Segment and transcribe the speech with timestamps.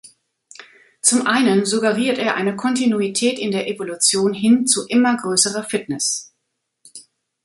[1.03, 6.33] Zum einen suggeriert er eine Kontinuität in der Evolution hin zu immer größerer Fitness.